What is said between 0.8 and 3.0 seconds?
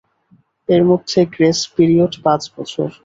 মধ্যে grace period পাঁচ বছর।